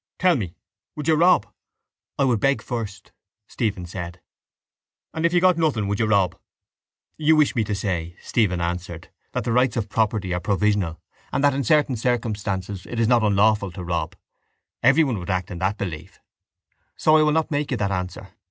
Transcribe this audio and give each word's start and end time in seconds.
Tell 0.17 0.35
me 0.35 0.55
would 0.95 1.07
you 1.07 1.13
rob? 1.13 1.45
—I 2.17 2.23
would 2.23 2.39
beg 2.39 2.63
first, 2.63 3.11
Stephen 3.47 3.85
said. 3.85 4.19
—And 5.13 5.27
if 5.27 5.31
you 5.31 5.39
got 5.39 5.59
nothing, 5.59 5.87
would 5.87 5.99
you 5.99 6.07
rob? 6.07 6.35
—You 7.19 7.35
wish 7.35 7.55
me 7.55 7.63
to 7.65 7.75
say, 7.75 8.15
Stephen 8.19 8.61
answered, 8.61 9.09
that 9.33 9.43
the 9.43 9.51
rights 9.51 9.77
of 9.77 9.89
property 9.89 10.33
are 10.33 10.39
provisional, 10.39 10.99
and 11.31 11.43
that 11.43 11.53
in 11.53 11.63
certain 11.63 11.97
circumstances 11.97 12.87
it 12.89 12.99
is 12.99 13.07
not 13.07 13.21
unlawful 13.21 13.69
to 13.73 13.83
rob. 13.83 14.15
Everyone 14.81 15.19
would 15.19 15.29
act 15.29 15.51
in 15.51 15.59
that 15.59 15.77
belief. 15.77 16.19
So 16.97 17.15
I 17.17 17.21
will 17.21 17.31
not 17.31 17.51
make 17.51 17.69
you 17.69 17.77
that 17.77 17.91
answer. 17.91 18.29